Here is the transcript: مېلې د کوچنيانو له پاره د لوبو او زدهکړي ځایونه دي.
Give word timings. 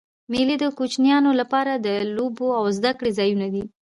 مېلې 0.31 0.55
د 0.59 0.65
کوچنيانو 0.77 1.31
له 1.39 1.45
پاره 1.51 1.73
د 1.77 1.87
لوبو 2.15 2.47
او 2.59 2.65
زدهکړي 2.77 3.11
ځایونه 3.19 3.47
دي. 3.53 3.63